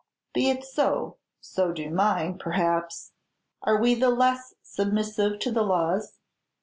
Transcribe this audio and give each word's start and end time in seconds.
"Be 0.33 0.49
it 0.49 0.63
so, 0.63 1.17
so 1.41 1.71
do 1.71 1.91
mine, 1.91 2.39
perhaps. 2.39 3.11
Are 3.61 3.77
we 3.79 3.93
the 3.93 4.09
less 4.09 4.55
submissive 4.63 5.37
to 5.41 5.51
the 5.51 5.61
laws?" 5.61 6.17